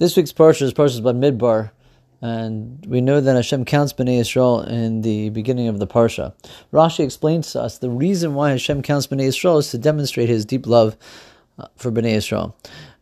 This 0.00 0.16
week's 0.16 0.32
parsha 0.32 0.62
is 0.62 0.72
Parshas 0.72 1.02
Bamidbar, 1.02 1.72
and 2.22 2.86
we 2.86 3.02
know 3.02 3.20
that 3.20 3.36
Hashem 3.36 3.66
counts 3.66 3.92
Bnei 3.92 4.20
Yisrael 4.20 4.66
in 4.66 5.02
the 5.02 5.28
beginning 5.28 5.68
of 5.68 5.78
the 5.78 5.86
parsha. 5.86 6.32
Rashi 6.72 7.04
explains 7.04 7.52
to 7.52 7.60
us 7.60 7.76
the 7.76 7.90
reason 7.90 8.32
why 8.32 8.48
Hashem 8.52 8.80
counts 8.80 9.08
Bnei 9.08 9.28
Yisrael 9.28 9.58
is 9.58 9.70
to 9.72 9.76
demonstrate 9.76 10.30
His 10.30 10.46
deep 10.46 10.66
love 10.66 10.96
uh, 11.58 11.66
for 11.76 11.92
Bnei 11.92 12.16
Yisrael. 12.16 12.54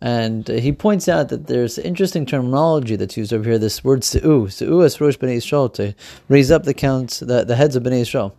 And 0.00 0.48
he 0.48 0.72
points 0.72 1.06
out 1.06 1.28
that 1.28 1.48
there's 1.48 1.76
interesting 1.76 2.24
terminology 2.24 2.96
that's 2.96 3.18
used 3.18 3.34
over 3.34 3.46
here. 3.46 3.58
This 3.58 3.84
word 3.84 4.02
"se'u," 4.02 4.48
"se'u" 4.48 4.82
as 4.82 4.98
Rosh 4.98 5.18
Bnei 5.18 5.36
Yisrael 5.36 5.70
to 5.74 5.94
raise 6.30 6.50
up 6.50 6.64
the 6.64 6.72
counts, 6.72 7.20
the, 7.20 7.44
the 7.44 7.56
heads 7.56 7.76
of 7.76 7.82
Bnei 7.82 8.00
Yisrael 8.00 8.32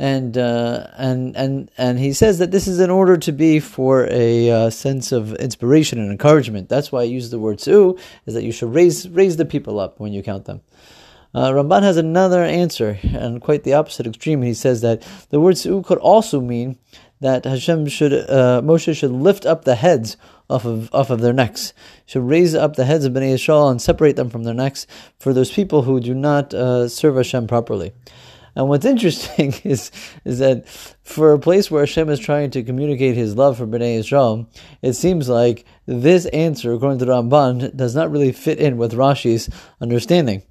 and 0.00 0.38
uh, 0.38 0.86
and 0.96 1.36
and 1.36 1.70
and 1.76 1.98
he 1.98 2.14
says 2.14 2.38
that 2.38 2.50
this 2.50 2.66
is 2.66 2.80
in 2.80 2.88
order 2.88 3.18
to 3.18 3.32
be 3.32 3.60
for 3.60 4.08
a 4.10 4.50
uh, 4.50 4.70
sense 4.70 5.12
of 5.12 5.34
inspiration 5.34 5.98
and 5.98 6.10
encouragement. 6.10 6.70
That's 6.70 6.90
why 6.90 7.00
I 7.00 7.04
use 7.04 7.28
the 7.28 7.38
word 7.38 7.60
"su," 7.60 7.98
is 8.24 8.32
that 8.32 8.42
you 8.42 8.50
should 8.50 8.74
raise 8.74 9.06
raise 9.10 9.36
the 9.36 9.44
people 9.44 9.78
up 9.78 10.00
when 10.00 10.14
you 10.14 10.22
count 10.22 10.46
them. 10.46 10.62
Uh, 11.34 11.50
Ramban 11.50 11.82
has 11.82 11.98
another 11.98 12.42
answer, 12.42 12.98
and 13.02 13.42
quite 13.42 13.62
the 13.62 13.74
opposite 13.74 14.06
extreme. 14.06 14.40
He 14.40 14.54
says 14.54 14.80
that 14.80 15.06
the 15.28 15.38
word 15.38 15.58
"su" 15.58 15.82
could 15.82 15.98
also 15.98 16.40
mean 16.40 16.78
that 17.20 17.44
Hashem 17.44 17.86
should 17.88 18.14
uh, 18.14 18.62
Moshe 18.64 18.96
should 18.96 19.10
lift 19.10 19.44
up 19.44 19.66
the 19.66 19.74
heads 19.74 20.16
off 20.48 20.64
of 20.64 20.88
off 20.94 21.10
of 21.10 21.20
their 21.20 21.34
necks, 21.34 21.74
should 22.06 22.22
raise 22.22 22.54
up 22.54 22.76
the 22.76 22.86
heads 22.86 23.04
of 23.04 23.12
Bnei 23.12 23.34
Yisrael 23.34 23.70
and 23.70 23.82
separate 23.82 24.16
them 24.16 24.30
from 24.30 24.44
their 24.44 24.54
necks 24.54 24.86
for 25.18 25.34
those 25.34 25.52
people 25.52 25.82
who 25.82 26.00
do 26.00 26.14
not 26.14 26.54
uh, 26.54 26.88
serve 26.88 27.16
Hashem 27.16 27.48
properly. 27.48 27.92
And 28.56 28.68
what's 28.68 28.84
interesting 28.84 29.54
is 29.64 29.90
is 30.24 30.38
that 30.38 30.68
for 31.02 31.32
a 31.32 31.38
place 31.38 31.70
where 31.70 31.82
Hashem 31.82 32.08
is 32.08 32.18
trying 32.18 32.50
to 32.52 32.62
communicate 32.62 33.16
His 33.16 33.36
love 33.36 33.58
for 33.58 33.66
Bnei 33.66 33.98
Yisrael, 33.98 34.46
it 34.82 34.94
seems 34.94 35.28
like 35.28 35.64
this 35.86 36.26
answer, 36.26 36.72
according 36.72 36.98
to 37.00 37.06
Ramban, 37.06 37.76
does 37.76 37.94
not 37.94 38.10
really 38.10 38.32
fit 38.32 38.58
in 38.58 38.76
with 38.76 38.92
Rashi's 38.92 39.50
understanding. 39.80 40.42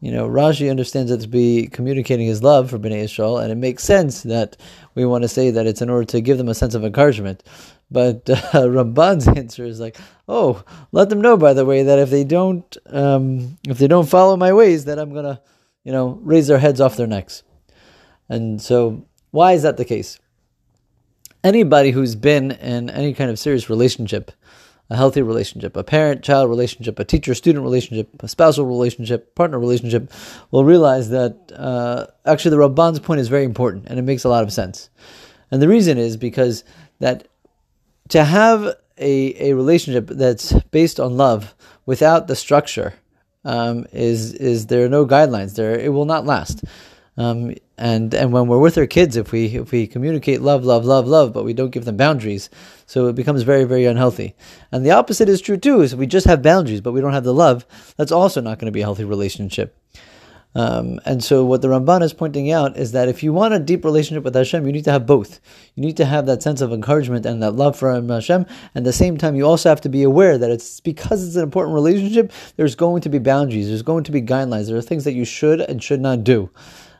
You 0.00 0.12
know, 0.12 0.28
Rashi 0.28 0.70
understands 0.70 1.10
it 1.10 1.22
to 1.22 1.28
be 1.28 1.66
communicating 1.66 2.28
his 2.28 2.42
love 2.42 2.70
for 2.70 2.78
Bnei 2.78 3.04
Yisrael, 3.04 3.42
and 3.42 3.50
it 3.50 3.56
makes 3.56 3.82
sense 3.82 4.22
that 4.22 4.56
we 4.94 5.04
want 5.04 5.22
to 5.22 5.28
say 5.28 5.50
that 5.50 5.66
it's 5.66 5.82
in 5.82 5.90
order 5.90 6.04
to 6.06 6.20
give 6.20 6.38
them 6.38 6.48
a 6.48 6.54
sense 6.54 6.74
of 6.74 6.84
encouragement. 6.84 7.42
But 7.90 8.30
uh, 8.30 8.36
Ramban's 8.52 9.26
answer 9.36 9.64
is 9.64 9.80
like, 9.80 9.96
oh, 10.28 10.62
let 10.92 11.08
them 11.08 11.20
know, 11.20 11.36
by 11.36 11.52
the 11.52 11.64
way, 11.64 11.82
that 11.82 11.98
if 11.98 12.10
they 12.10 12.22
don't, 12.22 12.76
um, 12.86 13.58
if 13.68 13.78
they 13.78 13.88
don't 13.88 14.08
follow 14.08 14.36
my 14.36 14.52
ways, 14.52 14.84
that 14.84 15.00
I'm 15.00 15.12
gonna 15.12 15.40
you 15.84 15.92
know, 15.92 16.18
raise 16.22 16.46
their 16.46 16.58
heads 16.58 16.80
off 16.80 16.96
their 16.96 17.06
necks. 17.06 17.42
And 18.28 18.60
so, 18.60 19.06
why 19.30 19.52
is 19.52 19.62
that 19.62 19.76
the 19.76 19.84
case? 19.84 20.18
Anybody 21.44 21.92
who's 21.92 22.14
been 22.14 22.50
in 22.50 22.90
any 22.90 23.14
kind 23.14 23.30
of 23.30 23.38
serious 23.38 23.70
relationship, 23.70 24.32
a 24.90 24.96
healthy 24.96 25.22
relationship, 25.22 25.76
a 25.76 25.84
parent 25.84 26.22
child 26.22 26.48
relationship, 26.48 26.98
a 26.98 27.04
teacher 27.04 27.34
student 27.34 27.62
relationship, 27.62 28.10
a 28.22 28.28
spousal 28.28 28.66
relationship, 28.66 29.34
partner 29.34 29.58
relationship, 29.58 30.10
will 30.50 30.64
realize 30.64 31.10
that 31.10 31.52
uh, 31.54 32.06
actually 32.24 32.50
the 32.50 32.56
Ramban's 32.56 32.98
point 32.98 33.20
is 33.20 33.28
very 33.28 33.44
important 33.44 33.86
and 33.86 33.98
it 33.98 34.02
makes 34.02 34.24
a 34.24 34.28
lot 34.28 34.42
of 34.42 34.52
sense. 34.52 34.90
And 35.50 35.62
the 35.62 35.68
reason 35.68 35.98
is 35.98 36.16
because 36.16 36.64
that 37.00 37.28
to 38.08 38.24
have 38.24 38.74
a, 38.96 39.50
a 39.50 39.54
relationship 39.54 40.08
that's 40.08 40.52
based 40.70 40.98
on 40.98 41.16
love 41.16 41.54
without 41.86 42.26
the 42.26 42.36
structure, 42.36 42.94
um, 43.48 43.86
is 43.92 44.34
is 44.34 44.66
there 44.66 44.84
are 44.84 44.90
no 44.90 45.06
guidelines 45.06 45.56
there. 45.56 45.78
It 45.78 45.88
will 45.88 46.04
not 46.04 46.26
last. 46.26 46.62
Um, 47.16 47.54
and 47.78 48.12
and 48.12 48.30
when 48.30 48.46
we're 48.46 48.58
with 48.58 48.76
our 48.76 48.86
kids, 48.86 49.16
if 49.16 49.32
we 49.32 49.46
if 49.46 49.72
we 49.72 49.86
communicate 49.86 50.42
love, 50.42 50.64
love, 50.64 50.84
love, 50.84 51.06
love, 51.08 51.32
but 51.32 51.44
we 51.44 51.54
don't 51.54 51.70
give 51.70 51.86
them 51.86 51.96
boundaries, 51.96 52.50
so 52.86 53.06
it 53.08 53.14
becomes 53.14 53.42
very, 53.42 53.64
very 53.64 53.86
unhealthy. 53.86 54.34
And 54.70 54.84
the 54.84 54.90
opposite 54.90 55.30
is 55.30 55.40
true 55.40 55.56
too. 55.56 55.80
Is 55.80 55.96
we 55.96 56.06
just 56.06 56.26
have 56.26 56.42
boundaries, 56.42 56.82
but 56.82 56.92
we 56.92 57.00
don't 57.00 57.14
have 57.14 57.24
the 57.24 57.34
love. 57.34 57.64
That's 57.96 58.12
also 58.12 58.42
not 58.42 58.58
going 58.58 58.66
to 58.66 58.76
be 58.76 58.82
a 58.82 58.84
healthy 58.84 59.04
relationship. 59.04 59.74
Um, 60.54 60.98
and 61.04 61.22
so, 61.22 61.44
what 61.44 61.62
the 61.62 61.68
Ramban 61.68 62.02
is 62.02 62.12
pointing 62.12 62.50
out 62.50 62.76
is 62.76 62.92
that 62.92 63.08
if 63.08 63.22
you 63.22 63.32
want 63.32 63.54
a 63.54 63.58
deep 63.58 63.84
relationship 63.84 64.24
with 64.24 64.34
Hashem, 64.34 64.66
you 64.66 64.72
need 64.72 64.84
to 64.84 64.90
have 64.90 65.06
both. 65.06 65.40
You 65.74 65.82
need 65.82 65.96
to 65.98 66.06
have 66.06 66.26
that 66.26 66.42
sense 66.42 66.60
of 66.60 66.72
encouragement 66.72 67.26
and 67.26 67.42
that 67.42 67.52
love 67.52 67.76
for 67.76 67.92
Hashem. 67.92 68.46
And 68.74 68.82
at 68.82 68.84
the 68.84 68.92
same 68.92 69.18
time, 69.18 69.36
you 69.36 69.46
also 69.46 69.68
have 69.68 69.82
to 69.82 69.88
be 69.88 70.02
aware 70.02 70.38
that 70.38 70.50
it's 70.50 70.80
because 70.80 71.26
it's 71.26 71.36
an 71.36 71.42
important 71.42 71.74
relationship, 71.74 72.32
there's 72.56 72.74
going 72.74 73.02
to 73.02 73.08
be 73.08 73.18
boundaries, 73.18 73.68
there's 73.68 73.82
going 73.82 74.04
to 74.04 74.12
be 74.12 74.22
guidelines, 74.22 74.68
there 74.68 74.76
are 74.76 74.82
things 74.82 75.04
that 75.04 75.12
you 75.12 75.24
should 75.24 75.60
and 75.60 75.82
should 75.82 76.00
not 76.00 76.24
do. 76.24 76.50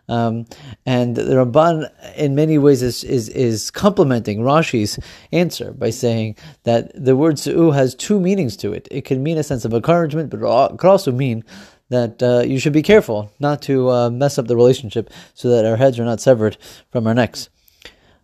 Um, 0.08 0.46
and 0.86 1.16
the 1.16 1.22
Ramban, 1.22 1.90
in 2.16 2.34
many 2.34 2.56
ways, 2.58 2.82
is, 2.82 3.04
is, 3.04 3.28
is 3.28 3.70
complementing 3.70 4.40
Rashi's 4.40 4.98
answer 5.32 5.72
by 5.72 5.90
saying 5.90 6.36
that 6.64 6.90
the 6.94 7.14
word 7.14 7.38
su'u 7.38 7.72
has 7.72 7.94
two 7.94 8.18
meanings 8.18 8.56
to 8.58 8.72
it. 8.72 8.88
It 8.90 9.04
can 9.04 9.22
mean 9.22 9.36
a 9.36 9.42
sense 9.42 9.64
of 9.64 9.74
encouragement, 9.74 10.30
but 10.30 10.38
it 10.38 10.78
could 10.78 10.90
also 10.90 11.12
mean 11.12 11.44
that 11.90 12.22
uh, 12.22 12.40
you 12.40 12.58
should 12.58 12.72
be 12.72 12.82
careful 12.82 13.32
not 13.38 13.62
to 13.62 13.90
uh, 13.90 14.10
mess 14.10 14.38
up 14.38 14.46
the 14.46 14.56
relationship 14.56 15.10
so 15.34 15.48
that 15.48 15.64
our 15.64 15.76
heads 15.76 15.98
are 15.98 16.04
not 16.04 16.20
severed 16.20 16.56
from 16.90 17.06
our 17.06 17.14
necks. 17.14 17.48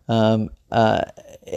Um, 0.07 0.49
uh, 0.71 1.01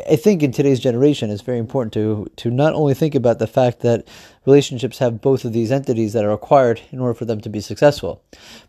I 0.09 0.17
think 0.17 0.43
in 0.43 0.53
today's 0.53 0.81
generation, 0.81 1.31
it's 1.31 1.43
very 1.43 1.59
important 1.59 1.93
to 1.95 2.31
to 2.37 2.51
not 2.51 2.75
only 2.75 2.95
think 2.95 3.15
about 3.15 3.39
the 3.39 3.47
fact 3.47 3.81
that 3.81 4.07
relationships 4.47 4.99
have 4.99 5.21
both 5.21 5.45
of 5.45 5.53
these 5.53 5.73
entities 5.73 6.13
that 6.13 6.25
are 6.25 6.31
required 6.31 6.81
in 6.91 6.99
order 6.99 7.15
for 7.15 7.25
them 7.25 7.41
to 7.41 7.49
be 7.49 7.61
successful, 7.61 8.23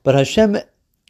but 0.04 0.16
Hashem 0.16 0.58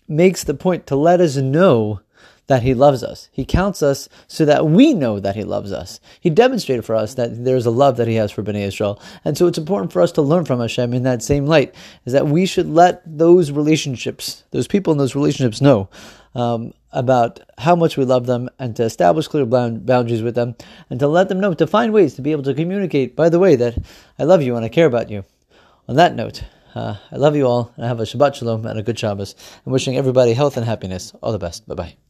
makes 0.08 0.44
the 0.44 0.56
point 0.56 0.88
to 0.88 0.96
let 0.96 1.22
us 1.22 1.36
know 1.38 2.02
that 2.50 2.64
He 2.64 2.74
loves 2.74 3.04
us. 3.04 3.30
He 3.32 3.46
counts 3.46 3.84
us 3.84 4.10
so 4.28 4.44
that 4.44 4.66
we 4.66 4.94
know 4.96 5.20
that 5.20 5.36
He 5.36 5.44
loves 5.44 5.72
us. 5.72 6.00
He 6.20 6.32
demonstrated 6.32 6.84
for 6.84 6.96
us 6.96 7.14
that 7.14 7.46
there's 7.46 7.68
a 7.68 7.72
love 7.72 7.96
that 7.98 8.08
He 8.08 8.16
has 8.16 8.32
for 8.32 8.42
Bnei 8.42 8.66
Israel. 8.68 9.00
And 9.24 9.38
so 9.38 9.46
it's 9.46 9.60
important 9.60 9.94
for 9.94 10.02
us 10.02 10.12
to 10.14 10.24
learn 10.24 10.46
from 10.46 10.60
Hashem 10.60 10.92
in 10.96 11.04
that 11.04 11.22
same 11.22 11.46
light, 11.46 11.76
is 12.06 12.14
that 12.14 12.28
we 12.28 12.48
should 12.48 12.68
let 12.68 13.04
those 13.06 13.52
relationships, 13.52 14.44
those 14.50 14.68
people 14.68 14.92
in 14.92 14.98
those 14.98 15.14
relationships 15.14 15.62
know 15.62 15.90
um, 16.34 16.74
about 16.92 17.40
how 17.60 17.76
much 17.76 17.98
we 17.98 18.04
love 18.04 18.26
them 18.26 18.50
and 18.58 18.76
to 18.78 18.84
establish 18.84 19.28
clear 19.28 19.46
boundaries 19.46 20.24
with 20.24 20.34
them 20.34 20.56
and 20.90 21.00
to 21.00 21.08
let 21.08 21.30
them 21.30 21.40
know, 21.40 21.54
to 21.54 21.68
find 21.68 21.94
ways 21.94 22.16
to 22.16 22.24
be 22.24 22.32
able 22.32 22.44
to 22.44 22.56
communicate, 22.56 23.16
by 23.16 23.30
the 23.30 23.40
way, 23.40 23.56
that 23.56 23.78
I 24.18 24.24
love 24.24 24.42
you 24.42 24.56
and 24.56 24.66
I 24.66 24.70
care 24.70 24.88
about 24.88 25.12
you. 25.12 25.24
On 25.88 25.96
that 25.98 26.16
note, 26.16 26.44
uh, 26.74 26.96
I 27.12 27.16
love 27.18 27.36
you 27.36 27.46
all 27.46 27.72
and 27.76 27.86
I 27.86 27.88
have 27.88 28.00
a 28.00 28.04
Shabbat 28.04 28.34
Shalom 28.34 28.66
and 28.66 28.80
a 28.80 28.84
good 28.84 28.98
Shabbos. 28.98 29.36
I'm 29.68 29.72
wishing 29.72 29.98
everybody 29.98 30.34
health 30.34 30.58
and 30.58 30.66
happiness. 30.66 31.14
All 31.22 31.32
the 31.32 31.40
best. 31.40 31.68
Bye 31.68 31.76
bye. 31.76 32.09